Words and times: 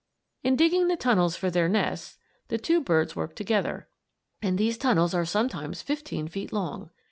In 0.41 0.55
digging 0.55 0.87
the 0.87 0.95
tunnels 0.95 1.35
for 1.35 1.51
their 1.51 1.69
nests 1.69 2.17
the 2.47 2.57
two 2.57 2.81
birds 2.81 3.15
work 3.15 3.35
together, 3.35 3.87
and 4.41 4.57
these 4.57 4.75
tunnels 4.75 5.13
are 5.13 5.25
sometimes 5.25 5.83
fifteen 5.83 6.27
feet 6.27 6.51
long. 6.51 6.89